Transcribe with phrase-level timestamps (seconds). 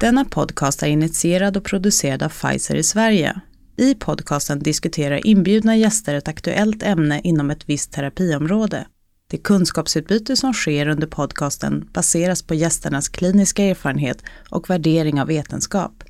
[0.00, 3.40] Denna podcast är initierad och producerad av Pfizer i Sverige.
[3.76, 8.86] I podcasten diskuterar inbjudna gäster ett aktuellt ämne inom ett visst terapiområde.
[9.30, 16.04] Det kunskapsutbyte som sker under podcasten baseras på gästernas kliniska erfarenhet och värdering av vetenskap.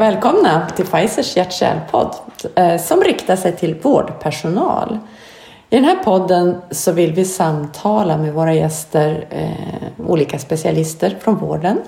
[0.00, 2.14] Välkomna till Pfizers hjärt-kärlpodd
[2.54, 4.98] eh, som riktar sig till vårdpersonal.
[5.70, 11.36] I den här podden så vill vi samtala med våra gäster, eh, olika specialister från
[11.36, 11.78] vården.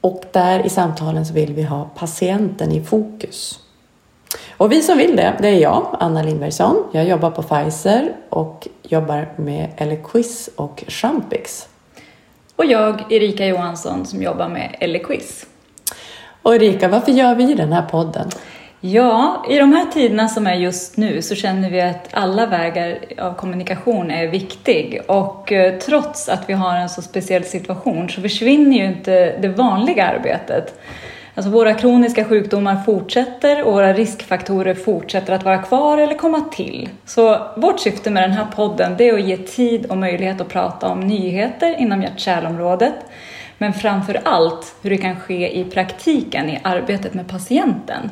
[0.00, 3.60] Och där i samtalen så vill vi ha patienten i fokus.
[4.56, 6.84] Och vi som vill det, det är jag, Anna Lindbergsson.
[6.92, 11.68] Jag jobbar på Pfizer och jobbar med Eliquis och Champix.
[12.56, 15.46] Och jag, Erika Johansson, som jobbar med Eliquis.
[16.48, 18.28] Och Erika, varför gör vi den här podden?
[18.80, 22.98] Ja, i de här tiderna som är just nu så känner vi att alla vägar
[23.18, 28.20] av kommunikation är viktig och eh, trots att vi har en så speciell situation så
[28.20, 30.80] försvinner ju inte det vanliga arbetet.
[31.34, 36.88] Alltså våra kroniska sjukdomar fortsätter och våra riskfaktorer fortsätter att vara kvar eller komma till.
[37.06, 40.48] Så vårt syfte med den här podden det är att ge tid och möjlighet att
[40.48, 42.94] prata om nyheter inom hjärt-kärlområdet
[43.58, 48.10] men framför allt hur det kan ske i praktiken i arbetet med patienten.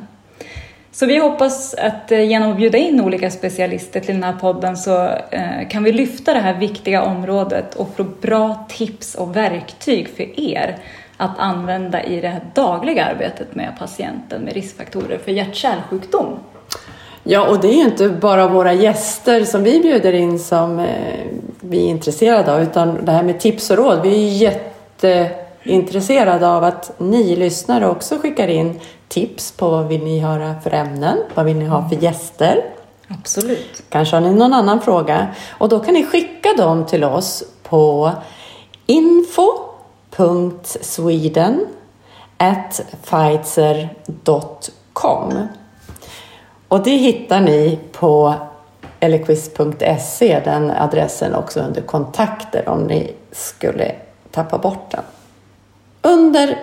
[0.93, 4.77] Så vi hoppas att eh, genom att bjuda in olika specialister till den här podden
[4.77, 10.09] så eh, kan vi lyfta det här viktiga området och få bra tips och verktyg
[10.09, 10.77] för er
[11.17, 16.39] att använda i det här dagliga arbetet med patienten med riskfaktorer för hjärt-kärlsjukdom.
[17.23, 20.87] Ja, och det är ju inte bara våra gäster som vi bjuder in som eh,
[21.61, 24.03] vi är intresserade av, utan det här med tips och råd.
[24.03, 24.51] Vi är
[25.03, 30.75] jätteintresserade av att ni lyssnare också skickar in tips på vad vill ni höra för
[30.75, 31.19] ämnen?
[31.35, 32.65] Vad vill ni ha för gäster?
[33.09, 33.83] Absolut.
[33.89, 35.27] Kanske har ni någon annan fråga?
[35.51, 38.13] Och då kan ni skicka dem till oss på
[38.87, 39.67] info.sweden
[43.05, 44.29] Pfizer.com
[46.69, 48.35] Och det hittar ni på
[49.01, 53.95] eliquiz.se, den adressen också under kontakter om ni skulle
[54.31, 55.03] tappa bort den.
[56.03, 56.59] Under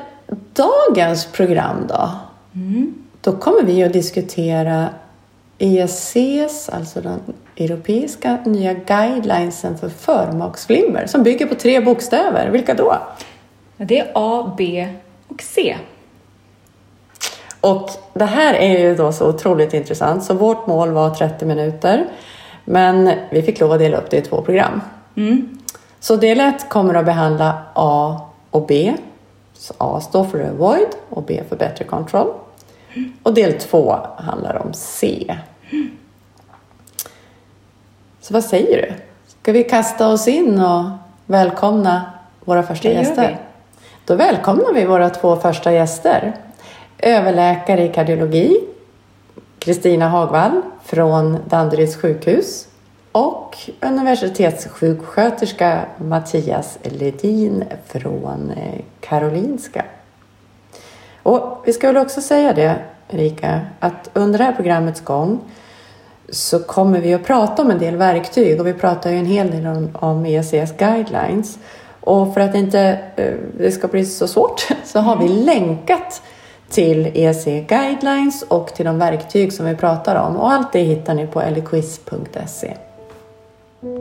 [0.53, 2.09] dagens program då,
[2.55, 2.93] mm.
[3.21, 4.89] då kommer vi att diskutera
[5.57, 7.19] ESCs, alltså den
[7.57, 12.49] europeiska nya guidelinesen för förmaksflimmer som bygger på tre bokstäver.
[12.49, 12.97] Vilka då?
[13.77, 14.87] Det är A, B
[15.27, 15.77] och C.
[17.61, 22.05] Och det här är ju då så otroligt intressant så vårt mål var 30 minuter
[22.65, 24.81] men vi fick lov att dela upp det i två program.
[25.15, 25.57] Mm.
[26.03, 28.95] Så del 1 kommer att behandla A och B
[29.53, 32.33] så A står för avoid och B för better control.
[33.23, 35.35] Och del två handlar om C.
[38.21, 38.93] Så vad säger du?
[39.27, 40.83] Ska vi kasta oss in och
[41.25, 42.11] välkomna
[42.45, 43.27] våra första det gäster?
[43.29, 43.37] Vi.
[44.05, 46.35] Då välkomnar vi våra två första gäster.
[46.97, 48.59] Överläkare i kardiologi,
[49.59, 52.67] Kristina Hagvall från Danderyds sjukhus
[53.13, 59.85] och universitetssjuksköterska Mattias Ledin från eh, Karolinska.
[61.23, 62.75] Och vi ska väl också säga det,
[63.09, 65.39] Erika, att under det här programmets gång
[66.29, 69.51] så kommer vi att prata om en del verktyg och vi pratar ju en hel
[69.51, 71.59] del om, om ECS guidelines.
[71.99, 76.21] Och för att inte uh, det ska bli så svårt så har vi länkat
[76.69, 81.13] till EC guidelines och till de verktyg som vi pratar om och allt det hittar
[81.13, 82.73] ni på eliquiz.se.
[83.83, 83.95] Kul!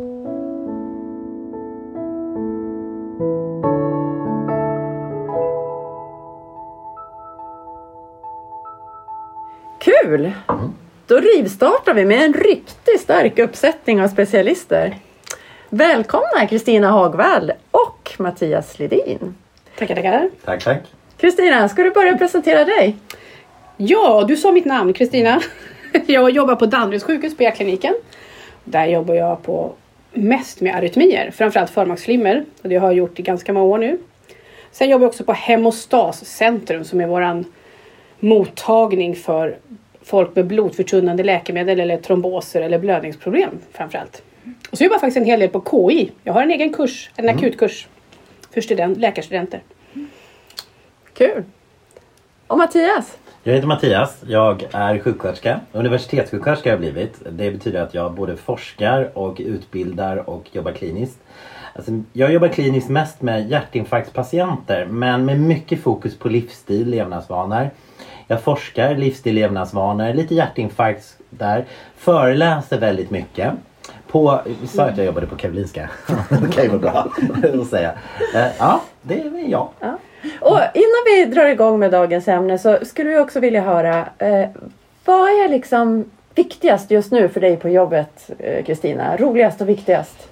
[10.48, 10.74] Mm.
[11.06, 14.96] Då rivstartar vi med en riktigt stark uppsättning av specialister.
[15.68, 19.34] Välkomna Kristina Hagvall och Mattias Lidin.
[19.78, 20.30] Tackar, tackar.
[20.44, 20.82] Tack, tack.
[21.16, 22.96] Kristina, ska du börja presentera dig?
[23.76, 25.40] Ja, du sa mitt namn, Kristina.
[26.06, 27.94] Jag jobbar på Danderyds sjukhus på hjärtkliniken.
[28.64, 29.72] Där jobbar jag på
[30.12, 32.44] mest med arytmier, framförallt förmaksflimmer.
[32.62, 33.98] Och det har jag gjort i ganska många år nu.
[34.72, 37.44] Sen jobbar jag också på Hemostascentrum som är våran
[38.20, 39.58] mottagning för
[40.02, 44.22] folk med blodförtunnande läkemedel eller tromboser eller blödningsproblem framförallt.
[44.70, 46.10] Och så jobbar jag faktiskt en hel del på KI.
[46.24, 47.36] Jag har en egen kurs, en mm.
[47.36, 47.88] akutkurs
[48.50, 49.62] för student, läkarstudenter.
[51.14, 51.44] Kul!
[52.46, 53.18] Och Mattias?
[53.44, 54.22] Jag heter Mattias.
[54.26, 55.60] Jag är sjuksköterska.
[55.72, 57.22] Universitetssjuksköterska har jag blivit.
[57.30, 61.18] Det betyder att jag både forskar och utbildar och jobbar kliniskt.
[61.74, 67.70] Alltså, jag jobbar kliniskt mest med hjärtinfarktspatienter men med mycket fokus på livsstil, levnadsvanor.
[68.26, 71.64] Jag forskar livsstil, levnadsvanor, lite hjärtinfarkt där.
[71.96, 73.52] Föreläser väldigt mycket.
[74.08, 75.90] På, vi sa att jag jobbade på Karolinska.
[76.30, 77.06] Okej, okay, vad bra
[77.62, 77.92] att säga.
[78.34, 79.68] Eh, ja, det är jag.
[79.80, 79.98] Ja.
[80.40, 84.48] Och innan vi drar igång med dagens ämne så skulle vi också vilja höra eh,
[85.04, 86.04] vad är liksom
[86.34, 89.16] viktigast just nu för dig på jobbet eh, Kristina?
[89.16, 90.28] Roligast och viktigast?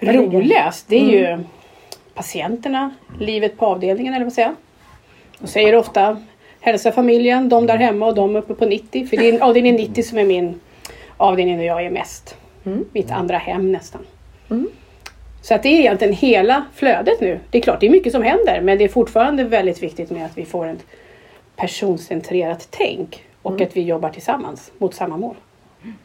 [0.00, 1.44] Roligast det är ju
[2.14, 2.90] patienterna,
[3.20, 4.56] livet på avdelningen eller vad säger jag.
[5.38, 6.22] Jag säger ofta
[6.60, 9.06] hälsa familjen, de där hemma och de uppe på 90.
[9.06, 10.60] För det är avdelning 90 som är min
[11.16, 12.36] avdelning där jag är mest.
[12.92, 14.00] Mitt andra hem nästan.
[15.42, 17.40] Så att det är egentligen hela flödet nu.
[17.50, 20.26] Det är klart, det är mycket som händer men det är fortfarande väldigt viktigt med
[20.26, 20.86] att vi får ett
[21.56, 25.34] personcentrerat tänk och att vi jobbar tillsammans mot samma mål.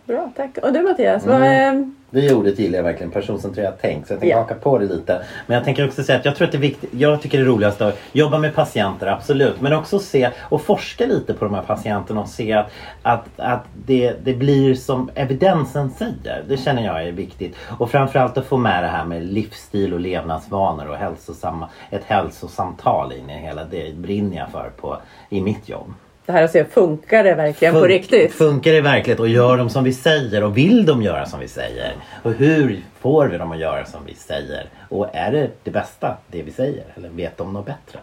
[0.06, 0.57] Bra, tack.
[0.63, 1.25] Och du Mattias?
[1.25, 1.74] Vad, eh,
[2.10, 4.07] Det ordet gillar jag verkligen, personcentrerat tänk.
[4.07, 4.42] Så jag tänker Ja.
[4.42, 5.22] haka på det lite.
[5.48, 6.89] Men jag tänker också säga att jag tror att det är viktigt.
[6.94, 9.62] Jag tycker det är roligast att jobba med patienter, absolut.
[9.62, 13.63] Men också se och forska lite på de här patienterna och se att, att, att
[13.86, 16.44] det, det blir som evidensen säger.
[16.48, 17.56] Det känner jag är viktigt.
[17.80, 23.13] Och framförallt att få med det här med livsstil och levnadsvanor och hälsosamma, ett hälsosamtal
[23.13, 23.63] in i hela.
[23.63, 24.98] Det brinner jag för på,
[25.30, 25.94] i mitt jobb.
[26.25, 28.33] Det här att se, funkar det verkligen på Fun- riktigt?
[28.33, 31.48] Funkar det verkligen och gör de som vi säger och vill de göra som vi
[31.48, 31.94] säger?
[32.24, 34.66] Och hur får vi dem att göra som vi säger?
[34.89, 38.00] Och är det det bästa det vi säger eller vet de något bättre?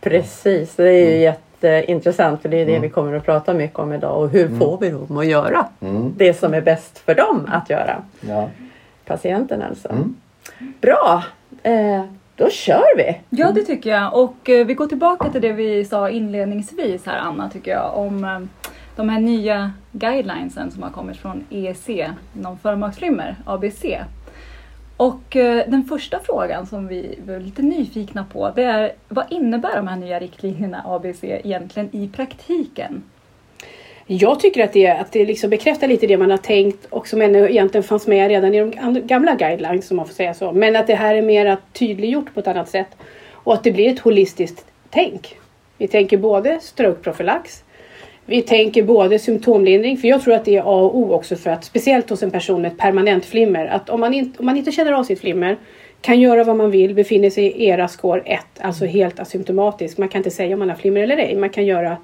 [0.00, 3.92] Precis, det är ju jätteintressant för det är det vi kommer att prata mycket om
[3.92, 4.22] idag.
[4.22, 5.66] Och hur får vi dem att göra
[6.16, 8.02] det som är bäst för dem att göra?
[8.20, 8.48] Ja.
[9.04, 9.88] Patienten alltså.
[10.80, 11.22] Bra,
[11.62, 12.04] eh,
[12.36, 13.20] då kör vi!
[13.30, 14.14] Ja, det tycker jag.
[14.14, 18.24] Och eh, vi går tillbaka till det vi sa inledningsvis här, Anna, tycker jag, om
[18.24, 18.40] eh,
[18.96, 21.88] de här nya guidelinesen som har kommit från EEC
[22.36, 23.84] inom förmaksflimmer, ABC.
[24.96, 29.76] Och eh, den första frågan som vi var lite nyfikna på, det är vad innebär
[29.76, 33.02] de här nya riktlinjerna ABC egentligen i praktiken?
[34.06, 37.22] Jag tycker att det, att det liksom bekräftar lite det man har tänkt och som
[37.22, 40.52] ännu egentligen fanns med redan i de gamla guidelines om man får säga så.
[40.52, 42.88] Men att det här är mer tydliggjort på ett annat sätt.
[43.32, 45.36] Och att det blir ett holistiskt tänk.
[45.78, 47.64] Vi tänker både strokeprofylax,
[48.26, 51.50] vi tänker både symptomlindring, för jag tror att det är A och O också för
[51.50, 54.56] att speciellt hos en person med ett permanent flimmer, att om man, inte, om man
[54.56, 55.56] inte känner av sitt flimmer,
[56.00, 59.98] kan göra vad man vill, befinner sig i era score 1, alltså helt asymptomatisk.
[59.98, 61.96] Man kan inte säga om man har flimmer eller ej, man kan göra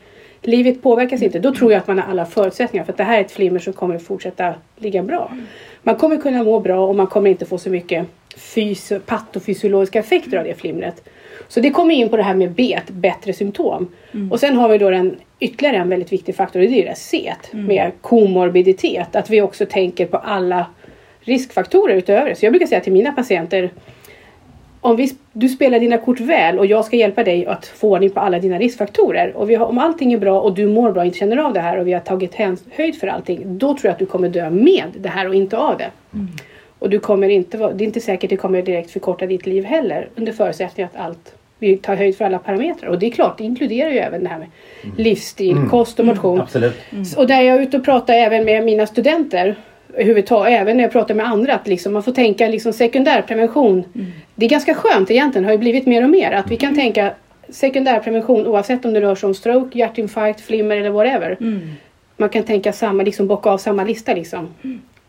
[0.42, 1.38] Livet påverkas inte.
[1.38, 3.58] Då tror jag att man har alla förutsättningar för att det här är ett flimmer
[3.58, 5.32] som kommer fortsätta ligga bra.
[5.82, 8.06] Man kommer kunna må bra och man kommer inte få så mycket
[8.36, 11.08] fys- patofysiologiska effekter av det flimret.
[11.48, 13.88] Så det kommer in på det här med B, bättre symptom.
[14.30, 16.98] Och sen har vi då den, ytterligare en väldigt viktig faktor, och det är det
[16.98, 19.16] C med komorbiditet.
[19.16, 20.66] Att vi också tänker på alla
[21.20, 22.34] riskfaktorer utöver det.
[22.36, 23.70] Så jag brukar säga till mina patienter
[24.80, 28.10] om vi, du spelar dina kort väl och jag ska hjälpa dig att få ordning
[28.10, 29.36] på alla dina riskfaktorer.
[29.36, 31.52] Och vi har, om allting är bra och du mår bra och inte känner av
[31.52, 33.58] det här och vi har tagit häns, höjd för allting.
[33.58, 35.90] Då tror jag att du kommer dö med det här och inte av det.
[36.78, 39.46] Och du kommer inte, vara- det är inte säkert att det kommer direkt förkorta ditt
[39.46, 40.08] liv heller.
[40.14, 42.90] Under förutsättning att allt, vi tar höjd för alla parametrar.
[42.90, 44.48] Och det är klart, det inkluderar ju även det här med
[44.96, 46.40] livsstil, kost och motion.
[46.40, 46.74] Absolut.
[47.16, 49.56] Och där jag är ute och pratar även med mina studenter
[49.98, 53.84] överhuvudtaget, även när jag pratar med andra, att liksom man får tänka liksom sekundärprevention.
[54.34, 57.12] Det är ganska skönt egentligen, har ju blivit mer och mer, att vi kan tänka
[57.48, 61.36] sekundärprevention oavsett om det rör sig om stroke, hjärtinfarkt, flimmer eller whatever.
[62.16, 64.48] Man kan tänka samma, liksom bocka av samma lista liksom.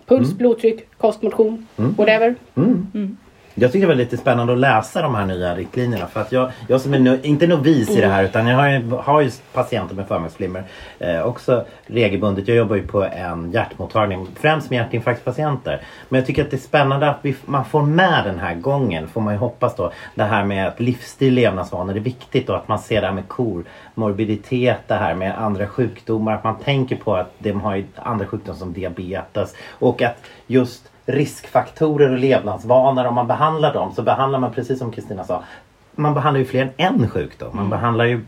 [0.06, 2.36] Puls, blodtryck, kost, motion, whatever.
[3.56, 6.52] Jag tycker det var lite spännande att läsa de här nya riktlinjerna för att jag,
[6.68, 9.32] jag som är no, inte novis i det här utan jag har ju, har ju
[9.54, 10.64] patienter med förmaksflimmer
[11.00, 12.48] eh, också regelbundet.
[12.48, 15.82] Jag jobbar ju på en hjärtmottagning främst med hjärtinfarktspatienter.
[16.10, 19.08] Men jag tycker att det är spännande att vi, man får med den här gången
[19.08, 19.92] får man ju hoppas då.
[20.16, 23.28] Det här med att livsstil, levnadsvanor är viktigt och att man ser det här med
[23.28, 23.64] kor,
[23.96, 26.34] morbiditet, det här med andra sjukdomar.
[26.34, 30.90] Att man tänker på att de har ju andra sjukdomar som diabetes och att just
[31.10, 35.44] riskfaktorer och levnadsvanor, om man behandlar dem så behandlar man precis som Kristina sa
[36.00, 37.50] man behandlar ju fler än en sjukdom.
[37.54, 38.22] Man behandlar ju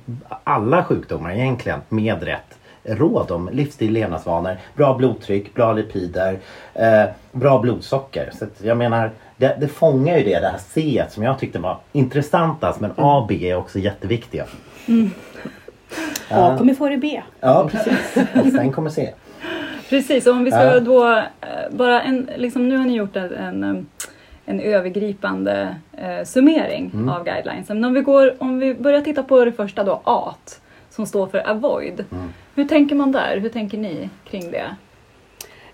[0.44, 6.40] alla sjukdomar egentligen med rätt råd om livsstil, levnadsvanor, bra blodtryck, bra lipider,
[6.74, 8.30] eh, bra blodsocker.
[8.40, 11.60] Så att jag menar, det, det fångar ju det, det här C som jag tyckte
[11.60, 12.80] var intressantast.
[12.80, 14.46] Men A och B är också jätteviktiga.
[16.30, 17.22] A kommer före B.
[17.40, 18.16] Ja, precis.
[18.46, 19.14] Och sen kommer C.
[19.92, 21.26] Precis, och om vi ska då eh,
[21.72, 23.34] bara en, liksom, nu har ni gjort en,
[23.64, 23.88] en,
[24.46, 27.10] en övergripande eh, summering Mm.
[27.10, 27.70] av guidelines.
[27.70, 30.36] Men om vi, går, om vi börjar titta på det första då, A,
[30.90, 32.06] som står för avoid.
[32.12, 32.30] Mm.
[32.56, 33.38] Hur tänker man där?
[33.38, 34.66] Hur tänker ni kring det?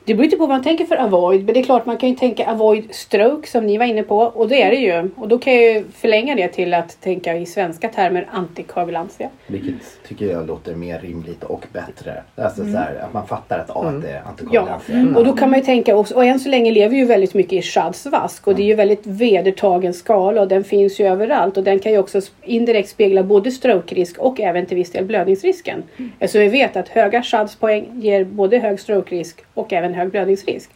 [0.08, 2.10] Det beror inte på vad man tänker för avoid, men det är klart man kan
[2.10, 5.10] ju tänka avoid stroke som ni var inne på och det är det ju.
[5.16, 9.30] Och då kan jag ju förlänga det till att tänka i svenska termer antikoagulantia.
[9.48, 9.76] Vilket
[10.08, 12.24] tycker jag låter mer rimligt och bättre.
[12.36, 15.18] Alltså så här, att man fattar att, att det är Ja, antikoagulantia.
[15.18, 17.34] och då kan man ju tänka också, och än så länge lever vi ju väldigt
[17.34, 21.08] mycket i Schads vask och det är ju väldigt vedertagen skala och den finns ju
[21.08, 25.06] överallt och den kan ju också indirekt spegla både strokerisk och även till viss del
[25.06, 25.84] blödningsrisken.
[26.28, 30.70] Så vi vet att höga Schads poäng ger både hög strokerisk och även hög blödningsrisk.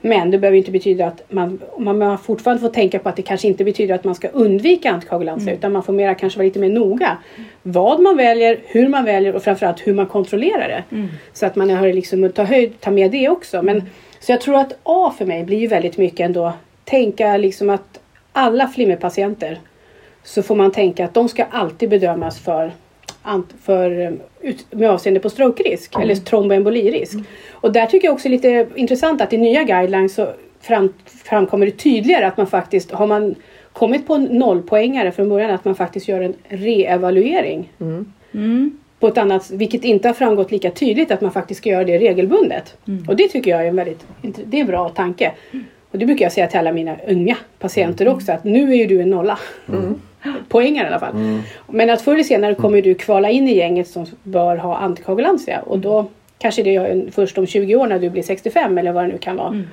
[0.00, 3.48] Men det behöver inte betyda att man, man fortfarande får tänka på att det kanske
[3.48, 6.70] inte betyder att man ska undvika antikoagulantia utan man får mera kanske vara lite mer
[6.70, 7.16] noga.
[7.62, 10.84] Vad man väljer, hur man väljer och framförallt hur man kontrollerar det.
[11.32, 13.62] Så att man har liksom ta, höjd, ta med det också.
[13.62, 13.82] Men,
[14.20, 16.52] så jag tror att A för mig blir ju väldigt mycket ändå
[16.84, 18.00] tänka liksom att
[18.32, 19.58] alla flimmerpatienter
[20.24, 22.72] så får man tänka att de ska alltid bedömas för
[23.60, 24.10] för, eh,
[24.70, 27.14] med avseende på strokerisk eller tromboembolirisk.
[27.52, 30.28] Och där tycker jag också är lite intressant att i nya guidelines så
[30.60, 33.34] fram, framkommer det tydligare att man faktiskt har man
[33.72, 37.72] kommit på en nollpoängare från början att man faktiskt gör en reevaluering.
[39.00, 41.98] På ett annat, vilket inte har framgått lika tydligt att man faktiskt ska göra det
[41.98, 42.76] regelbundet.
[43.08, 45.32] Och det tycker jag är en väldigt det är en bra tanke.
[45.96, 48.86] Och det brukar jag säga till alla mina unga patienter också att nu är ju
[48.86, 49.38] du en nolla.
[50.48, 51.14] Poängar i alla fall.
[51.68, 55.60] Men att förr eller senare kommer du kvala in i gänget som bör ha antikoagulantia
[55.60, 56.06] och då
[56.38, 59.18] kanske det är först om 20 år när du blir 65 eller vad det nu
[59.18, 59.64] kan vara.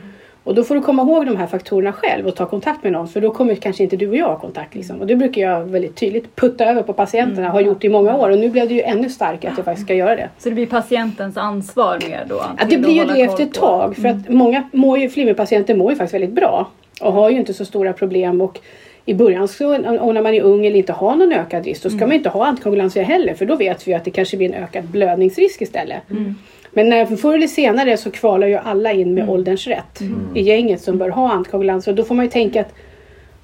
[0.43, 3.07] Och då får du komma ihåg de här faktorerna själv och ta kontakt med någon
[3.07, 4.75] för då kommer kanske inte du och jag ha kontakt.
[4.75, 5.01] Liksom.
[5.01, 8.29] Och det brukar jag väldigt tydligt putta över på patienterna, har gjort i många år
[8.29, 10.29] och nu blev det ju ännu starkare att jag faktiskt ska göra det.
[10.37, 12.43] Så det blir patientens ansvar mer då?
[12.59, 13.57] Ja, det blir ju att det efter ett.
[13.57, 13.69] Mm.
[13.69, 13.95] tag.
[13.95, 16.67] För att många mår ju, flimmerpatienter mår ju faktiskt väldigt bra.
[17.01, 18.41] Och har ju inte så stora problem.
[18.41, 18.59] Och
[19.05, 21.89] i början så, och när man är ung eller inte har någon ökad risk, då
[21.89, 21.99] Mm.
[21.99, 23.33] ska man inte ha antikoagulantia heller.
[23.33, 26.09] För då vet vi att det kanske blir en ökad blödningsrisk istället.
[26.11, 26.35] Mm.
[26.73, 29.13] Men när, förr eller senare så kvalar ju alla in Mm.
[29.13, 30.01] med ålderns rätt
[30.35, 31.91] i gänget som bör ha antikoagulantia.
[31.91, 32.73] Och då får man ju tänka att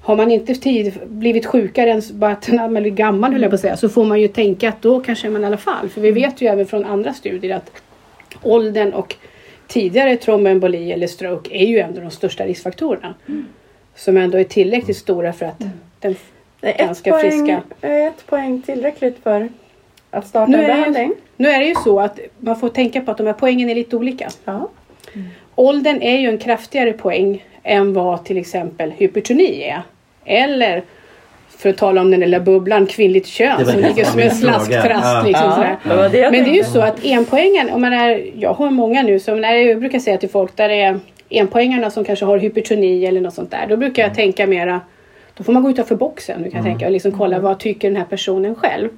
[0.02, 3.54] har man inte tid blivit sjukare än bara att man blir gammal höll jag på
[3.54, 5.88] att säga, så får man ju tänka att då kanske man i alla fall.
[5.88, 7.72] För vi vet ju även från andra studier att
[8.42, 9.16] åldern och
[9.68, 13.14] tidigare tromboemboli eller stroke är ju ändå de största riskfaktorerna.
[13.96, 15.58] Som ändå är tillräckligt stora för att
[16.00, 16.14] den
[16.60, 17.62] Är ett ganska poäng, friska.
[17.80, 19.48] är ett poäng tillräckligt för
[20.10, 21.08] att starta Nu en är, det behandling?
[21.08, 23.70] ju, nu är det ju så att man får tänka på att de här poängen
[23.70, 24.28] är lite olika.
[24.44, 24.68] Ja.
[25.54, 29.82] Åldern är ju en kraftigare poäng än vad till exempel hypertoni är.
[30.24, 30.82] Eller
[31.48, 35.04] för att tala om den lilla bubblan kvinnligt kön som ligger som en slasktrast.
[35.04, 35.22] Ja.
[35.26, 36.08] Liksom Ja, sådär.
[36.08, 39.02] det jag Men det är ju så att enpoängen, om man är, jag har många
[39.02, 41.00] nu som när jag brukar säga till folk där det är
[41.30, 43.66] enpoängarna som kanske har hypertoni eller något sånt där.
[43.68, 44.80] Då brukar jag tänka mera
[45.40, 47.96] då får man gå utanför boxen du kan tänka, och liksom kolla vad tycker den
[47.96, 48.88] här personen själv.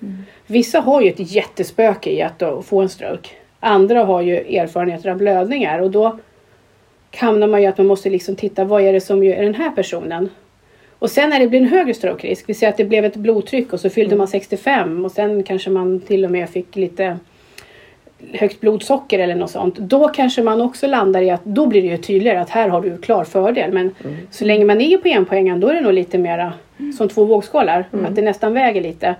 [0.46, 3.28] Vissa har ju ett jättespöke i att då få en stroke.
[3.60, 6.18] Andra har ju erfarenheter av blödningar och då
[7.16, 9.70] hamnar man ju att man måste liksom titta vad är det som gör den här
[9.70, 10.28] personen.
[10.98, 13.72] Och sen när det blir en högre strokerisk, vi säger att det blev ett blodtryck
[13.72, 17.18] och så fyllde man 65 och sen kanske man till och med fick lite
[18.32, 19.78] högt blodsocker eller något sånt.
[19.78, 22.80] Då kanske man också landar i att då blir det ju tydligare att här har
[22.82, 23.72] du klar fördel.
[23.72, 23.94] Men
[24.30, 26.52] så länge man ligger på enpoängen då är det nog lite mera
[26.98, 27.84] som två vågskålar.
[28.08, 29.14] Att det nästan väger lite.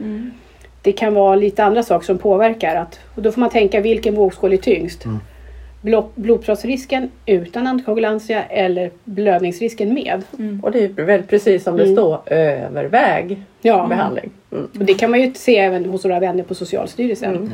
[0.83, 2.77] Det kan vara lite andra saker som påverkar.
[2.77, 5.05] Att, och då får man tänka vilken vågskål är tyngst.
[5.83, 10.23] Blod, blodproppsrisken utan antikoagulantia eller blödningsrisken med.
[10.63, 11.95] Och det är väl precis som det Mm.
[11.95, 13.87] står, överväg Ja.
[13.89, 14.31] behandling.
[14.53, 14.65] Mm.
[14.79, 17.53] Och det kan man ju se även hos våra vänner på Socialstyrelsen.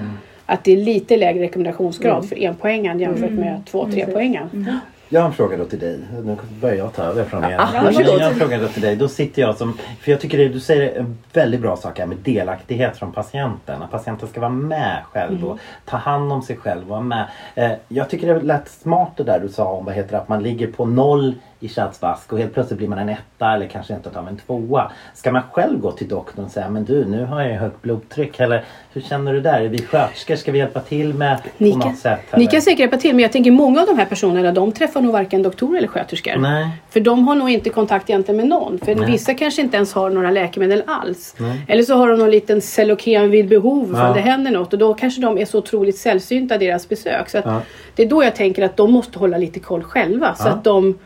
[0.50, 4.70] Att det är lite lägre rekommendationsgrad för enpoängen jämfört med två tre poängen.
[5.08, 5.98] Jag har en fråga då till dig.
[6.24, 7.56] Nu börjar jag ta över från er.
[7.56, 8.06] Varsågod.
[8.06, 8.96] jag har en fråga då till dig.
[8.96, 9.78] Då sitter jag som...
[10.00, 13.82] För jag tycker det, du säger en väldigt bra sak här med delaktighet från patienten.
[13.82, 17.26] Att patienten ska vara med själv och ta hand om sig själv och vara med.
[17.54, 20.28] Eh, jag tycker det lät smart det där du sa om vad heter det, att
[20.28, 23.94] man ligger på noll i chatsvask och helt plötsligt blir man en etta eller kanske
[23.94, 24.90] inte av en tvåa.
[25.14, 28.40] Ska man själv gå till doktorn och säga men du nu har jag högt blodtryck
[28.40, 29.60] eller hur känner du där?
[29.60, 30.36] Är vi sköterskor?
[30.36, 32.20] Ska vi hjälpa till med Ni på kan, något sätt?
[32.36, 32.50] ni eller?
[32.52, 35.12] kan säkert hjälpa till men jag tänker många av de här personerna de träffar nog
[35.12, 36.36] varken doktor eller sköterskor.
[36.36, 36.68] Nej.
[36.90, 38.78] För de har nog inte kontakt egentligen med någon.
[38.78, 39.10] För Nej.
[39.10, 41.34] vissa kanske inte ens har några läkemedel alls.
[41.38, 41.60] Nej.
[41.68, 44.08] Eller så har de någon liten Celoken vid behov Ja.
[44.08, 44.72] om det händer något.
[44.72, 47.28] Och då kanske de är så otroligt sällsynta deras besök.
[47.30, 47.60] Så Ja.
[47.94, 50.34] Det är då jag tänker att de måste hålla lite koll själva.
[50.34, 50.52] Så Ja.
[50.52, 50.98] att de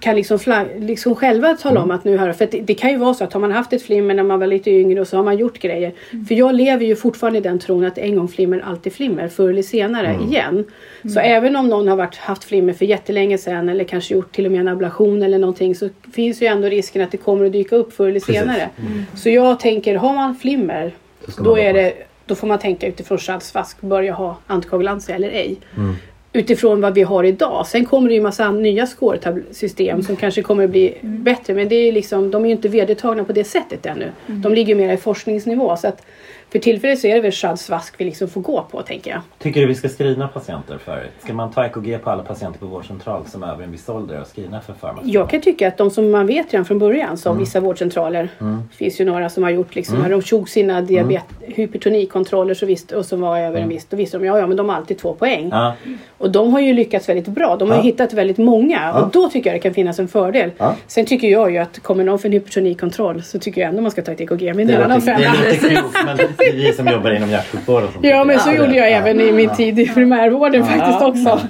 [0.00, 0.38] kan liksom,
[0.78, 1.82] liksom själva tala Mm.
[1.82, 3.72] om att nu har För det, det kan ju vara så att har man haft
[3.72, 5.92] ett flimmer när man var lite yngre och så har man gjort grejer.
[6.28, 9.48] För jag lever ju fortfarande i den tron att en gång flimmer alltid flimmer förr
[9.48, 10.28] eller senare Mm.
[10.28, 10.64] igen.
[11.14, 14.46] Så även om någon har varit, haft flimmer för jättelänge sedan eller kanske gjort till
[14.46, 17.52] och med en ablation eller någonting så finns ju ändå risken att det kommer att
[17.52, 18.34] dyka upp förr eller Precis.
[18.36, 18.68] senare.
[19.14, 20.92] Så jag tänker, har man flimmer
[21.38, 21.92] Då man är det,
[22.26, 25.56] då får man tänka utifrån chadsvask, bör jag ha antikoagulantia eller ej?
[26.36, 27.66] Utifrån vad vi har idag.
[27.66, 31.92] Sen kommer det ju massa nya scoresystem som kanske kommer bli bättre men det är
[31.92, 34.10] liksom, de är ju inte vedertagna på det sättet ännu.
[34.26, 35.76] De ligger mer i forskningsnivå.
[35.76, 36.06] Så att
[36.54, 39.20] för tillfället så är det väl Chads-Vask vi liksom får gå på tänker jag.
[39.38, 41.06] Tycker du vi ska screena patienter för?
[41.22, 44.20] Ska man ta EKG på alla patienter på vårdcentral som är över en viss ålder
[44.20, 45.14] och screena för farmakologi?
[45.14, 48.28] Jag kan tycka att de som man vet redan från början, som vissa vårdcentraler,
[48.70, 52.66] det finns ju några som har gjort liksom, när de tog sina diabet, hypertonikontroller så
[52.66, 54.76] visst, och som var över en viss, då visste de ja, ja men de har
[54.76, 55.48] alltid två poäng.
[55.52, 55.74] Ja.
[56.18, 57.56] Och de har ju lyckats väldigt bra.
[57.56, 59.02] De har ju hittat väldigt många Ja.
[59.02, 60.50] och då tycker jag det kan finnas en fördel.
[60.86, 63.90] Sen tycker jag ju att kommer någon för en hypertonikontroll så tycker jag ändå man
[63.90, 64.54] ska ta ett EKG.
[64.54, 66.18] Men det är en annan det femma.
[66.52, 68.56] det är vi som jobbar inom hjärtsjukvården som Ja men så det.
[68.56, 68.96] gjorde jag Ja.
[68.96, 71.40] även i min tid i primärvården faktiskt också.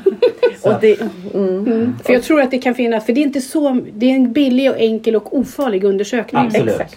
[0.63, 1.01] Så Och det,
[1.35, 1.97] mm.
[2.05, 4.33] För jag tror att det kan finnas, för det är inte så, det är en
[4.33, 6.43] billig och enkel och ofarlig undersökning.
[6.47, 6.69] Absolut.
[6.75, 6.97] Exakt.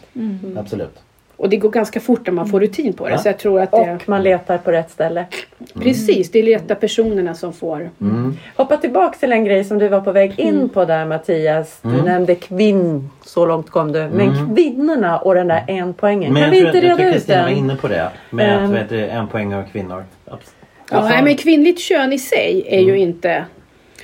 [0.58, 0.96] Absolut.
[1.38, 3.12] Och det går ganska fort när man får rutin på det.
[3.12, 3.18] Ja.
[3.18, 5.26] Så jag tror att det, Och man letar på rätt ställe.
[5.74, 7.90] precis, det är rätta personerna som får.
[8.02, 8.38] Mm.
[8.56, 11.80] Hoppa tillbaks till en grej som du var på väg in på där Mattias.
[11.82, 12.06] Du Mm.
[12.06, 14.10] nämnde kvinn, så långt kom du.
[14.14, 16.34] Men kvinnorna och den där en poängen.
[16.34, 17.58] Men Kan jag vi tror, inte jag tror reda ut Kristina var den?
[17.58, 18.10] inne på det.
[18.30, 18.64] Med Ehm.
[18.66, 20.04] att vet du, en poäng av kvinnor.
[20.26, 20.54] Abs-
[20.92, 23.46] Ja, Alltså, nej, men kvinnligt kön i sig är ju inte...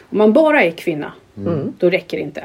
[0.09, 1.11] Om man bara är kvinna,
[1.79, 2.43] då räcker det inte.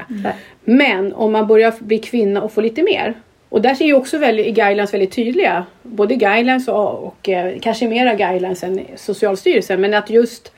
[0.63, 3.13] Men om man börjar bli kvinna och få lite mer.
[3.49, 5.65] Och där är ju också väldigt, guidelines väldigt tydliga.
[5.83, 9.81] Både guidelines och, och eh, kanske mera guidelines än Socialstyrelsen.
[9.81, 10.51] Men att just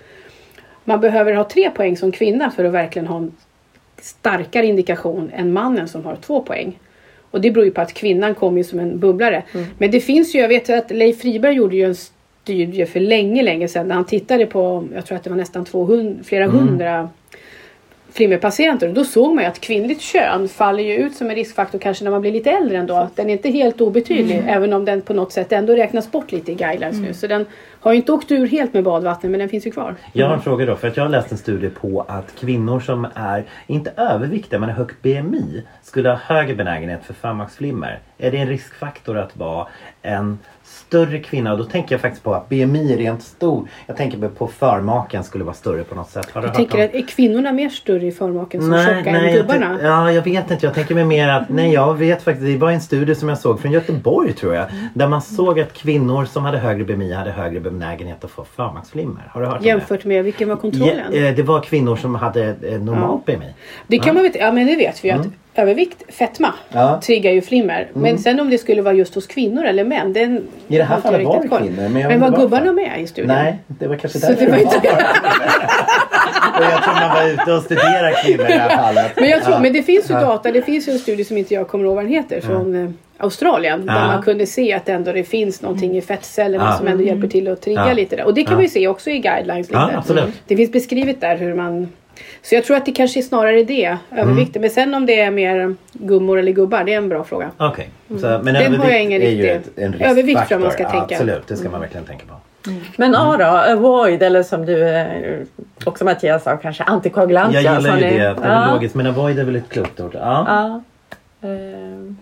[0.84, 3.32] man behöver ha tre poäng som kvinna för att verkligen ha en
[4.02, 6.80] starkare indikation än mannen som har två poäng.
[7.32, 9.44] Och det beror ju på att kvinnan kommer ju som en bubblare.
[9.78, 11.96] Men det finns ju, jag vet att Leif Friberg gjorde ju en
[12.44, 15.66] studie för länge, länge sedan där han tittade på, jag tror att det var nästan
[15.66, 17.10] 200, flera hundra
[18.12, 18.90] flimmerpatienter.
[18.90, 22.12] Då såg man ju att kvinnligt kön faller ju ut som en riskfaktor kanske när
[22.12, 23.10] man blir lite äldre ändå.
[23.16, 26.52] Den är inte helt obetydlig även om den på något sätt ändå räknas bort lite
[26.52, 27.14] i guidelines nu.
[27.14, 27.46] Så den
[27.80, 29.96] har ju inte åkt ur helt med badvattnet men den finns ju kvar.
[30.14, 32.80] Jag har en fråga då, för att jag har läst en studie på att kvinnor
[32.80, 38.00] som är, inte överviktiga, men har högt BMI skulle ha högre benägenhet för förmaksflimmer.
[38.18, 39.68] Är det en riskfaktor att vara
[40.02, 40.40] en
[40.92, 41.52] större kvinna?
[41.52, 43.68] Och då tänker jag faktiskt på att BMI är rent stor.
[43.88, 46.30] Jag tänker på förmaken skulle vara större på något sätt.
[46.32, 49.10] Har du hört tänker om- att är kvinnorna mer större i förmaken som Nej, tjocka
[49.10, 49.80] än nej, gubbarna?
[49.84, 50.66] ja, jag vet inte.
[50.66, 53.38] Jag tänker mig mer att, nej jag vet faktiskt, det var en studie som jag
[53.38, 54.66] såg från Göteborg tror jag.
[54.94, 59.32] Där man såg att kvinnor som hade högre BMI hade högre benägenhet att få förmaksflimmer.
[59.34, 59.62] Har du hört?
[59.64, 61.02] Jämfört med, vilken var kontrollen?
[61.12, 63.54] Ja, eh, det var kvinnor som hade eh, normal BMI.
[63.88, 67.02] Det kan man veta, ja men det vet vi ju att övervikt, fetma, Ja.
[67.04, 67.88] triggar ju flimmer.
[67.94, 71.02] Men sen om det skulle vara just hos kvinnor eller män, den I det här
[71.02, 72.42] fallet var det kvinnor, men Men var varför.
[72.44, 73.36] gubbarna med i studien?
[73.36, 74.78] Nej, det var kanske därför det var inte...
[76.58, 79.12] Och jag tror man var ute och studerade kvinnor i det här fallet.
[79.16, 79.60] Men jag tror, Ja.
[79.62, 81.96] men det finns ju data, det finns ju en studie som inte jag kommer ihåg
[81.96, 83.86] vad den heter från eh, Australien.
[83.86, 87.48] Där man kunde se att ändå det finns någonting i fettcellerna som ändå hjälper till
[87.48, 88.26] att trigga lite där.
[88.26, 89.70] Och det kan man ju se också i guidelines.
[89.70, 90.28] Lite.
[90.48, 91.90] Det finns beskrivet där hur man
[92.42, 94.56] så jag tror att det kanske är snarare det, övervikten.
[94.56, 94.62] Mm.
[94.62, 97.52] Men sen om det är mer gummor eller gubbar, det är en bra fråga.
[97.58, 97.90] Okej.
[98.08, 98.56] Så, men Mm.
[98.74, 100.72] Övervikt jag ingen är ju ett, en Övervikt tror jag man riskfaktor.
[100.72, 101.16] ska Ja, tänka.
[101.16, 102.34] Absolut, det ska man verkligen tänka på.
[102.98, 105.06] Men A då, avoid eller som du eh,
[105.86, 107.62] också Mattias sa kanske antikoagulantia.
[107.62, 108.36] Jag gillar ju det, det är
[108.68, 108.74] Ja.
[108.74, 108.96] logiskt.
[108.96, 110.12] Men avoid är väl ett klokt ord.
[110.16, 110.46] Ja.
[110.48, 110.82] Ja.
[111.50, 112.18] Ehm,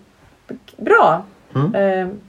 [0.76, 1.22] bra.
[1.54, 1.74] Mm.
[1.74, 2.20] Ehm,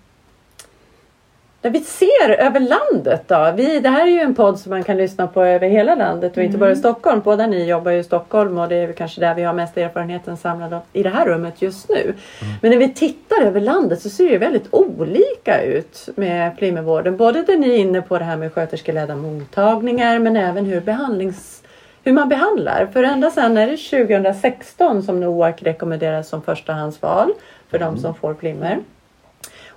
[1.62, 3.54] det vi ser över landet då.
[3.56, 6.38] Vi, det här är ju en podd som man kan lyssna på över hela landet
[6.38, 7.22] och inte bara i Stockholm.
[7.24, 10.38] Båda ni jobbar ju i Stockholm och det är kanske där vi har mest erfarenheten
[10.38, 12.14] samlad i det här rummet just nu.
[12.62, 17.18] Men när vi tittar över landet så ser det väldigt olika ut med flimmervården.
[17.18, 21.64] Både det ni är inne på det här med sköterskeledda mottagningar men även hur behandlings
[22.04, 22.90] hur man behandlar.
[22.94, 27.34] För ända sedan är det 2016 som NOAC rekommenderas som förstahandsval
[27.70, 28.80] för de som får flimmer.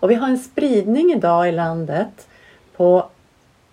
[0.05, 2.29] Och vi har en spridning idag i landet
[2.77, 3.07] på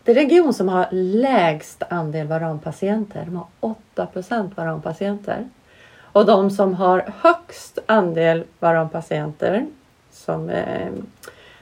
[0.04, 3.26] det region som har lägst andel varanpatienter.
[3.26, 5.50] De har 8% varanpatienter.
[6.02, 9.66] Och de som har högst andel varanpatienter
[10.12, 10.92] som eh,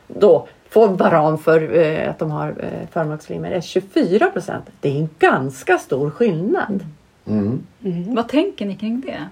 [0.07, 5.09] då får varan för eh, att de har eh, förmaksflimmer är 24% Det är en
[5.19, 6.85] ganska stor skillnad.
[7.27, 7.65] Mm.
[8.15, 9.29] Vad tänker ni kring det?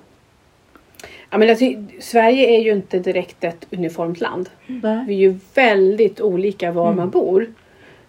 [1.29, 1.65] Ja, men alltså,
[1.99, 4.49] Sverige är ju inte direkt ett uniformt land.
[4.67, 5.05] Nej.
[5.07, 7.47] Vi är ju väldigt olika var man bor.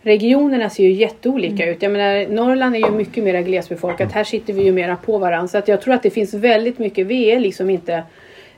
[0.03, 1.83] Regionerna ser ju jätteolika ut.
[1.83, 4.13] Jag menar, Norrland är ju mycket mer glesbefolkat.
[4.13, 5.49] Här sitter vi ju mera på varandra.
[5.49, 7.07] Så att jag tror att det finns väldigt mycket.
[7.07, 8.03] Vi är liksom inte...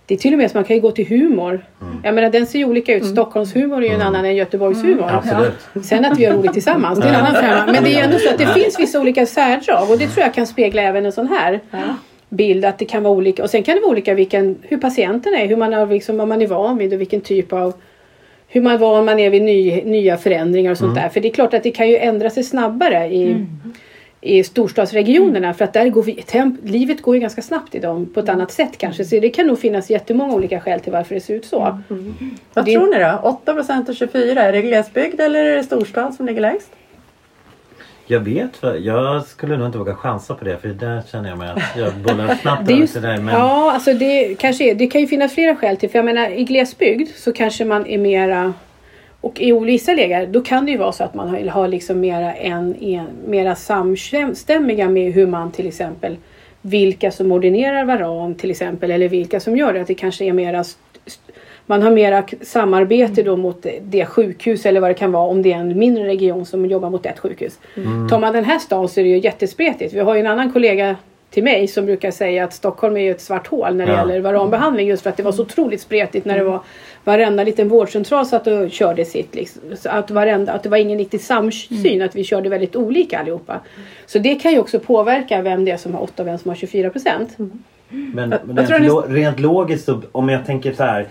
[0.07, 1.64] Det är till och med så man kan ju gå till humor.
[2.05, 3.07] Jag menar den ser ju olika ut.
[3.07, 5.11] Stockholmshumor är ju en annan än Göteborgshumor.
[5.11, 5.87] Absolut.
[5.87, 7.72] Sen att vi har roligt tillsammans, det är en annan femma.
[7.72, 10.24] Men det är ju ändå så att det finns vissa olika särdrag och det tror
[10.24, 11.61] jag kan spegla även en sån här
[12.30, 12.64] bild.
[12.64, 13.42] Att det kan vara olika.
[13.42, 16.28] Och sen kan det vara olika vilken, hur patienten är, hur man, har, liksom, vad
[16.28, 17.72] man är van vid och vilken typ av
[18.48, 21.08] hur man van man är vid ny, nya förändringar och sånt där.
[21.08, 23.46] För det är klart att det kan ju ändra sig snabbare i
[24.22, 28.06] i storstadsregionerna för att där går vi, temp, livet går ju ganska snabbt i dem
[28.14, 29.04] på ett annat sätt kanske.
[29.04, 31.78] Så det kan nog finnas jättemånga olika skäl till varför det ser ut så.
[32.54, 33.18] Vad Det- tror ni då?
[33.28, 36.70] 8 procent och 24, är det glesbygd eller är det storstad som ligger lägst?
[38.10, 41.50] Jag vet jag skulle nog inte våga chansa på det för där känner jag mig
[41.50, 43.20] att jag bollar snabbt över till dig.
[43.20, 45.90] Men Ja, alltså det, kanske är, det kan ju finnas flera skäl till.
[45.90, 48.52] För jag menar i glesbygd så kanske man är mera
[49.20, 52.00] och i vissa lägen då kan det ju vara så att man har, har liksom
[52.00, 56.16] mera, en, en, mera samstämmiga med hur man till exempel
[56.62, 59.80] vilka som ordinerar varan till exempel eller vilka som gör det.
[59.80, 60.64] Att det kanske är mera
[61.70, 65.52] man har mera samarbete då mot det sjukhus eller vad det kan vara om det
[65.52, 67.59] är en mindre region som jobbar mot ett sjukhus.
[68.11, 69.94] Tar man den här stan så är det ju jättespretigt.
[69.94, 70.96] Vi har ju en annan kollega
[71.30, 73.98] till mig som brukar säga att Stockholm är ju ett svart hål när det Ja.
[73.98, 76.61] gäller varanbehandling just för att det var så otroligt spretigt när det var
[77.04, 79.35] varenda liten vårdcentral satt och körde sitt.
[79.35, 79.62] Liksom.
[79.76, 83.61] Så att, varenda, att det var ingen riktig samsyn, att vi körde väldigt olika allihopa.
[84.06, 86.48] Så det kan ju också påverka vem det är som har 8 och vem som
[86.48, 87.37] har 24 procent.
[87.88, 91.06] Men vad rent, lo, rent logiskt om jag tänker så här.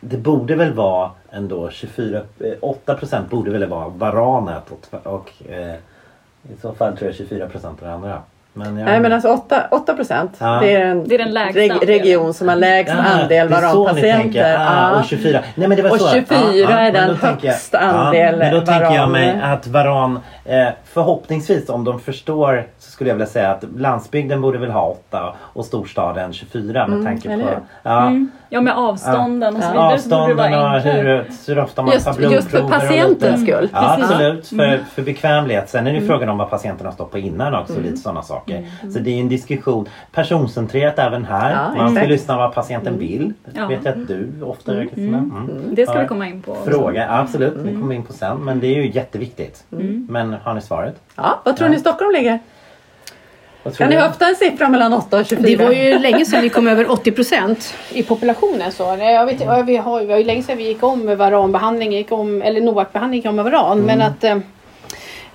[0.00, 2.22] Det borde väl vara ändå 24, eh,
[2.60, 5.74] 8 procent borde väl vara varanet och, och eh,
[6.54, 8.22] i så fall tror jag 24 procent av det andra.
[8.52, 10.30] Men jag, Nej men alltså 8, 8 procent.
[10.38, 10.58] Ja.
[10.62, 11.98] Det är en Det är den lägsta reg- andelen.
[11.98, 14.54] region som har lägst Ja, andel är varanpatienter.
[14.58, 14.98] Ah, Ja.
[14.98, 15.40] och 24.
[15.54, 16.08] Nej, men det var Och så.
[16.08, 19.12] 24 är men den högsta andel men då tänker jag varan.
[19.12, 20.68] mig att varan eh,
[21.00, 25.34] förhoppningsvis om de förstår så skulle jag vilja säga att landsbygden borde väl ha 8
[25.40, 28.12] och storstaden 24 med tanke eller på ja,
[28.48, 29.72] Ja, med avstånden och så Ja.
[29.72, 30.92] vidare så borde det avstånden vara och enklare.
[31.02, 32.36] hur, hur ofta man Just- tar blodprover.
[32.36, 33.68] just för och patientens skull.
[33.72, 34.10] Ja, Precis.
[34.10, 34.46] absolut.
[34.48, 34.84] För, Mm.
[34.94, 35.68] för bekvämlighet.
[35.68, 37.72] Sen är det ju frågan om vad patienten har stått på innan också.
[37.72, 37.84] Mm.
[37.84, 38.66] Lite sådana saker.
[38.92, 39.88] Så det är en diskussion.
[40.12, 41.50] Personcentrerat även här.
[41.52, 41.98] Ja, man ska.
[41.98, 42.10] Mm.
[42.10, 43.32] lyssna vad patienten vill.
[43.54, 43.66] Ja.
[43.66, 45.18] vet jag att du ofta gör Kristina.
[45.18, 45.50] Mm.
[45.72, 46.54] Det ska vi komma in på.
[46.64, 47.54] Fråga, absolut.
[47.54, 47.66] Mm.
[47.66, 48.36] Det kommer vi in på sen.
[48.36, 49.64] Men det är ju jätteviktigt.
[50.08, 50.85] Men har ni svaret?
[51.16, 52.38] Ja, vad tror ni Stockholm ligger?
[53.76, 55.56] Kan ni höfta en siffra mellan 8 och 24?
[55.58, 58.72] Det var ju länge sedan vi kom över 80 procent i populationen.
[58.72, 58.96] Så.
[58.96, 61.18] Nej, Jag vet, ja, vi har det var ju länge sedan vi gick om med
[61.18, 63.80] varanbehandling, gick om, eller NOAC-behandling gick om med varan.
[63.80, 64.38] Men att eh,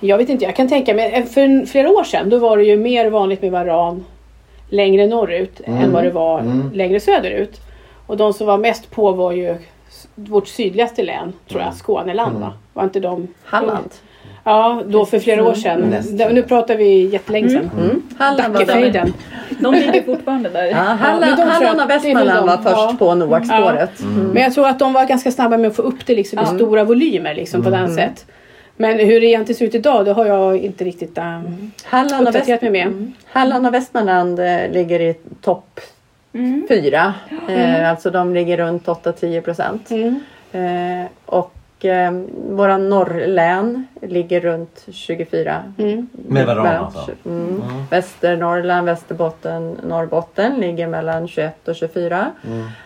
[0.00, 2.64] jag vet inte, jag kan tänka mig, eh, för flera år sedan då var det
[2.64, 4.04] ju mer vanligt med varan
[4.68, 6.42] längre norrut än vad det var
[6.74, 7.60] längre söderut.
[8.06, 9.56] Och de som var mest på var ju
[10.14, 12.52] vårt sydligaste län, tror jag, Skåneland va?
[12.72, 13.28] Var inte de?
[13.44, 13.90] Halland.
[14.44, 15.80] Ja, då för flera år sedan.
[15.80, 16.18] Näst.
[16.18, 17.70] Det- Nu pratar vi jättelänge sedan.
[17.78, 18.02] Mm.
[18.18, 18.64] Halland var
[19.60, 20.64] de, ligger fortfarande där.
[20.64, 22.96] ja, Halland, Ja, Halland och det Västmanland de, var först ja.
[22.98, 24.00] på NOAC-spåret.
[24.02, 24.26] Mm.
[24.28, 26.46] Men jag tror att de var ganska snabba med att få upp det liksom i
[26.46, 28.26] stora volymer liksom, på den sätt.
[28.76, 31.24] Men hur det egentligen ser ut idag, det har jag inte riktigt äh,
[31.84, 32.86] Halland, Väst, uppdaterat mig med.
[32.86, 33.12] Mm.
[33.32, 35.80] Halland och Västmanland eh, ligger i topp
[36.34, 36.66] Mm.
[36.68, 37.14] fyra.
[37.48, 39.90] Eh, alltså de ligger runt 8-10 procent.
[39.90, 40.20] Mm.
[40.52, 42.10] Eh, och eh,
[42.50, 45.62] våra norrlän ligger runt 24.
[45.78, 46.08] Mm.
[46.12, 47.00] Med varann Mellan alltså?
[47.10, 47.62] tju- Mm.
[47.90, 52.30] Västernorrland, Västerbotten, Norrbotten ligger mellan 21 och 24.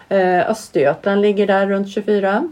[0.09, 2.49] Eh, Östergötland ligger där runt 24.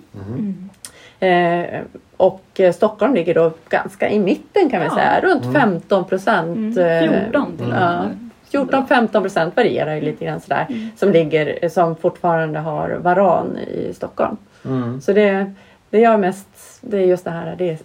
[1.20, 1.80] Eh,
[2.16, 4.94] och eh, Stockholm ligger då ganska i mitten kan vi Ja.
[4.94, 6.56] säga, runt 15 procent.
[6.78, 7.08] Mm.
[7.22, 8.30] 14 till och ja, med.
[8.52, 10.66] 14-15 procent varierar ju lite grann sådär.
[10.96, 14.36] Som, ligger, som fortfarande har varan i Stockholm.
[14.64, 15.00] Mm.
[15.00, 15.52] Så det,
[15.94, 16.48] det jag mest,
[16.80, 17.78] det är just det här, det är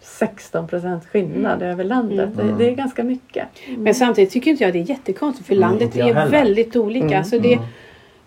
[0.00, 2.28] 16 procent skillnad över landet.
[2.36, 3.46] Det, det är ganska mycket.
[3.76, 6.30] Men samtidigt tycker inte jag det är jättekonstigt för landet inte jag är heller.
[6.30, 7.24] väldigt olika.
[7.24, 7.58] Så det,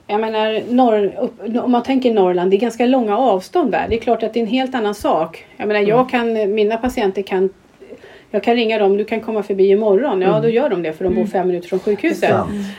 [0.07, 3.85] jag menar, norr, upp, om man tänker Norrland, det är ganska långa avstånd där.
[3.89, 5.45] Det är klart att det är en helt annan sak.
[5.57, 7.49] Jag menar, jag kan, mina patienter kan
[8.31, 10.21] jag kan ringa dem, du kan komma förbi imorgon.
[10.21, 12.35] Ja, då gör de det för de bor fem minuter från sjukhuset.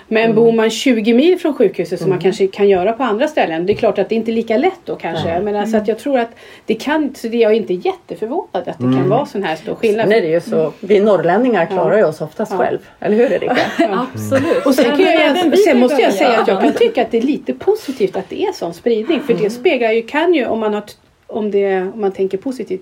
[0.08, 3.66] Men bor man 20 mil från sjukhuset som man kanske kan göra på andra ställen.
[3.66, 5.40] Det är klart att det inte är lika lätt då kanske.
[5.40, 6.30] Men alltså att jag tror att
[6.66, 9.74] det kan, så det är jag inte jätteförvånad att det kan vara sån här stor
[9.74, 10.12] skillnad.
[10.12, 12.58] Är det ju så, vi norrlänningar klarar ju oss oftast Ja.
[12.58, 12.78] själv.
[13.00, 13.56] Eller hur Erika?
[13.78, 14.66] Absolut.
[14.66, 17.22] Och sen, jag, sen kan måste jag säga att jag kan tycka att det är
[17.22, 19.20] lite positivt att det är sån spridning.
[19.20, 20.82] För det speglar ju, kan ju om man, har,
[21.26, 22.80] om, det, om man tänker positivt,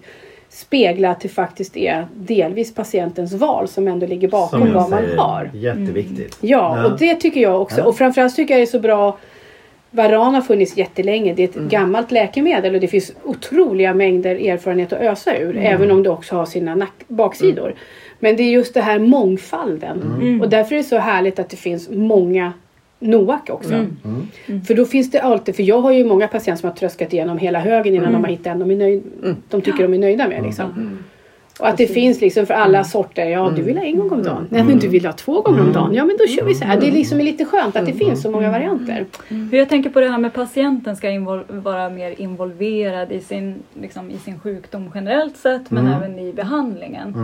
[0.51, 4.91] spegla att det faktiskt är delvis patientens val som ändå ligger bakom Som jag vad
[4.91, 5.51] man säger, har.
[5.55, 6.39] Jätteviktigt.
[6.41, 7.81] Ja, och det tycker jag också.
[7.81, 7.85] Ja.
[7.85, 9.19] Och framförallt tycker jag det är så bra
[9.91, 11.35] Varan har funnits jättelänge.
[11.35, 15.57] Det är ett gammalt läkemedel och det finns otroliga mängder erfarenhet att ösa ur.
[15.57, 17.75] Även om det också har sina baksidor.
[18.19, 20.41] Men det är just det här mångfalden.
[20.43, 22.53] Och därför är det så härligt att det finns många
[22.99, 23.87] NOAC också.
[24.67, 27.39] För då finns det alltid, för jag har ju många patienter som har tröskat igenom
[27.39, 29.03] hela högen innan de har hittat en de, är nöjd,
[29.51, 30.43] de tycker de är nöjda med.
[30.43, 30.99] Liksom.
[31.59, 33.29] Och att det finns liksom för alla sorter.
[33.29, 34.47] Ja, du vill ha en gång om dagen.
[34.51, 35.95] Nej, men du vill ha två gånger om dagen.
[35.95, 36.81] Ja, men då kör vi så här.
[36.81, 39.07] Det är liksom lite skönt att det finns så många varianter.
[39.51, 41.09] För jag tänker på det här med patienten ska
[41.49, 47.15] vara mer involverad i sin, liksom, i sin sjukdom generellt sett men även i behandlingen.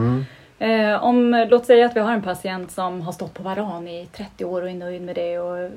[0.58, 4.08] Eh, om, låt säga att vi har en patient som har stått på varan i
[4.12, 5.70] 30 år och är nöjd med det och är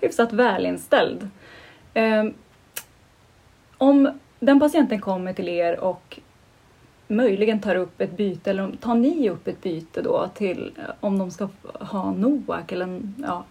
[0.00, 1.28] hyfsat välinställd.
[1.94, 2.24] Eh,
[3.78, 6.18] om den patienten kommer till er och
[7.08, 11.30] möjligen tar upp ett byte, eller tar ni upp ett byte då till om de
[11.30, 11.48] ska
[11.80, 13.44] ha NOAC eller ja,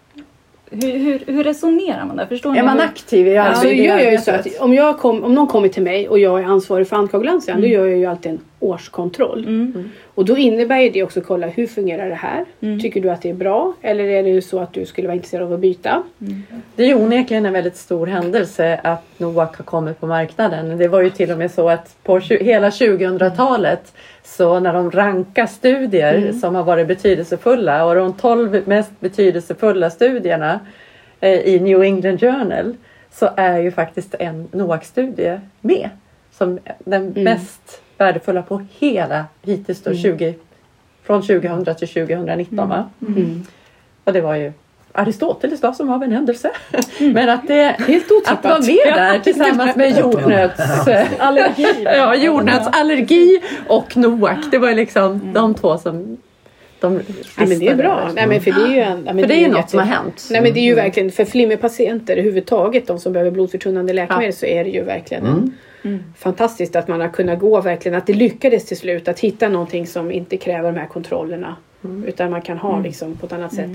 [0.70, 2.26] hur, hur, hur resonerar man där?
[2.26, 4.74] Förstår Är man hur- aktiv i Alltså, i det jag gör ju så att om,
[4.74, 7.62] jag kom, om någon kommer till mig och jag är ansvarig för anticoagulantia, Mm.
[7.62, 9.44] då gör jag ju alltid en årskontroll.
[9.44, 9.90] Mm.
[10.14, 12.44] Och då innebär ju det också att kolla hur fungerar det här?
[12.60, 12.80] Mm.
[12.80, 13.74] Tycker du att det är bra?
[13.82, 16.02] Eller är det så att du skulle vara intresserad av att byta?
[16.76, 20.78] Det är ju onekligen en väldigt stor händelse att Noak har kommit på marknaden.
[20.78, 25.46] Det var ju till och med så att på hela 2000-talet så när de rankar
[25.46, 30.60] studier som har varit betydelsefulla och de 12 mest betydelsefulla studierna
[31.20, 32.76] eh, i New England Journal
[33.10, 35.88] så är ju faktiskt en NOAC-studie med
[36.32, 40.34] som den mest värdefulla på hela hittills då 20,
[41.02, 42.68] från 2000 till 2019.
[42.68, 42.90] Va?
[44.04, 44.52] Och det var ju
[44.92, 46.50] Aristoteles då som av en händelse.
[46.98, 50.60] Men att det Helt att vara med där tillsammans med jordnöts,
[51.18, 51.66] Allergi.
[51.84, 54.38] ja, jordnötsallergi och NOAC.
[54.50, 56.16] Det var liksom de två som
[56.80, 57.00] de
[57.38, 58.10] Ja, men det är bra.
[58.14, 59.70] Nej, men för det är ju, en, ja, men För det är ju något jätte-
[59.70, 60.28] som har hänt.
[60.30, 64.46] Nej, men det är ju verkligen för flimmerpatienter överhuvudtaget, de som behöver blodförtunnande läkemedel, så
[64.46, 65.52] är det ju verkligen Mm.
[66.16, 69.86] Fantastiskt att man har kunnat gå verkligen, att det lyckades till slut att hitta någonting
[69.86, 71.56] som inte kräver de här kontrollerna.
[72.06, 73.70] Utan man kan ha liksom på ett annat sätt.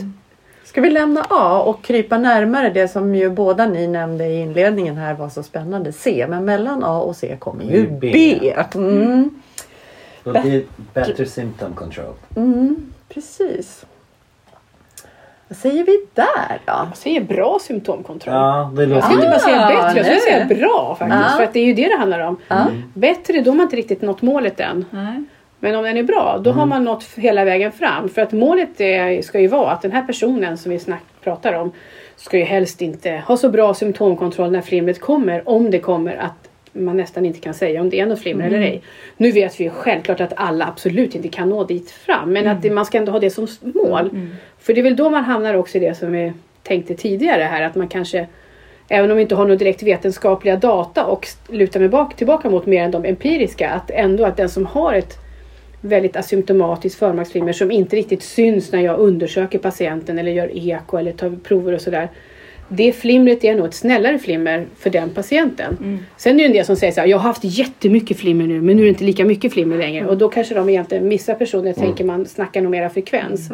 [0.64, 4.98] Ska vi lämna A och krypa närmare det som ju båda ni nämnde i inledningen
[4.98, 6.26] här var så spännande C.
[6.30, 8.10] Men mellan A och C kommer ju Mm, B.
[8.14, 8.54] B.
[8.76, 9.42] Mm.
[10.24, 12.14] Det är better symptom control.
[12.36, 13.86] Mm, precis.
[15.50, 16.74] Vad säger vi där då?
[16.90, 18.36] Jag säger bra symptomkontroll.
[18.36, 20.20] Ja, det Jag låter ska inte bara säga bättre, jag ska nu.
[20.20, 21.24] säga bra faktiskt.
[21.34, 21.38] Ah.
[21.38, 22.38] För att det är ju det det handlar om.
[22.48, 22.66] Ja.
[22.94, 24.86] Bättre, då har man inte riktigt nått målet än.
[24.92, 25.24] Nej.
[25.60, 28.10] Men om den är bra, då har man nått hela vägen fram.
[28.10, 31.54] För att målet är, ska ju vara att den här personen som vi snack, pratar
[31.54, 31.72] om
[32.16, 36.39] ska ju helst inte ha så bra symptomkontroll när flimret kommer, om det kommer, att
[36.80, 38.82] man nästan inte kan säga om det är något flimmer eller ej.
[39.18, 42.62] Nu vet vi ju självklart att alla absolut inte kan nå dit fram, men att
[42.62, 44.10] det, man ska ändå ha det som mål.
[44.60, 47.62] För det är väl då man hamnar också i det som vi tänkte tidigare här,
[47.62, 48.28] att man kanske
[48.92, 52.66] Även om vi inte har några direkt vetenskapliga data och lutar mig bak, tillbaka mot
[52.66, 55.18] mer än de empiriska, att ändå att den som har ett
[55.82, 61.12] väldigt asymptomatiskt förmaksflimmer som inte riktigt syns när jag undersöker patienten eller gör eko eller
[61.12, 62.10] tar prover och sådär.
[62.70, 66.00] Det flimret är nog ett snällare flimmer för den patienten.
[66.18, 68.48] Sen är det ju en del som säger så här, jag har haft jättemycket flimmer
[68.48, 70.08] nu men nu är det inte lika mycket flimmer längre.
[70.08, 73.50] Och då kanske de egentligen, vissa personer tänker man snackar nog mera frekvens.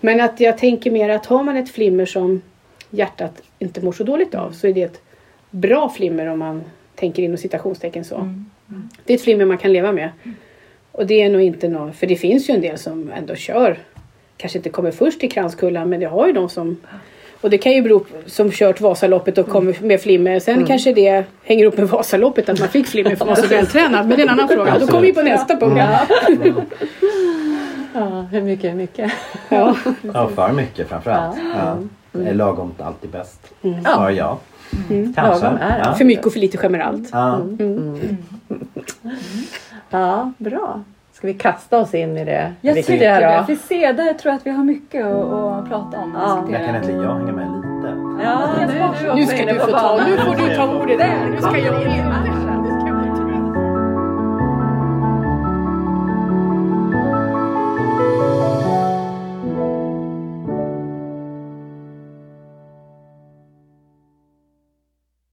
[0.00, 2.42] Men att jag tänker mer att har man ett flimmer som
[2.90, 5.00] hjärtat inte mår så dåligt av så är det ett
[5.50, 8.34] bra flimmer om man tänker inom citationstecken så.
[9.04, 10.10] Det är ett flimmer man kan leva med.
[10.92, 13.78] Och det är nog inte någon, för det finns ju en del som ändå kör,
[14.36, 16.76] kanske inte kommer först i kranskullan men det har ju de som
[17.40, 20.40] och det kan ju bero på, som kört Vasaloppet och kommer med flimmer.
[20.40, 23.48] Sen kanske det hänger upp med Vasaloppet att man fick flimmer för man var så
[23.48, 24.06] vältränad.
[24.08, 24.78] Men det är en annan fråga.
[24.78, 25.82] Då kommer vi på nästa punkt.
[27.94, 29.12] Ja, hur mycket är mycket?
[29.48, 29.76] Ja.
[30.14, 31.36] Ja, för mycket framförallt.
[31.54, 31.76] Ja.
[32.20, 33.40] Är lagom alltid bäst?
[33.84, 34.36] Svarar jag.
[34.88, 35.22] Kanske.
[35.22, 35.94] Lagom är ja.
[35.94, 37.08] För mycket och för lite skämmer allt.
[37.12, 37.40] Ja.
[39.90, 40.84] Ja, bra.
[41.16, 43.38] Ska vi kasta oss in i det Jag viktiga tycker det.
[43.38, 43.44] då?
[43.44, 46.16] För se, där tror jag att vi har mycket att, att prata om.
[46.20, 46.44] Ja.
[46.52, 47.88] Jag kan inte jag hänga med lite?
[48.24, 51.26] Ja, nu, är Nu ska du få ta, nu får du ta ordet här.
[51.30, 52.45] Nu ska jag